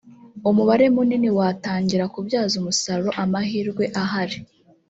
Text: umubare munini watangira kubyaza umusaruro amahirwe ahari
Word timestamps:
umubare 0.49 0.85
munini 0.95 1.29
watangira 1.37 2.05
kubyaza 2.13 2.53
umusaruro 2.61 3.11
amahirwe 3.23 3.83
ahari 4.03 4.37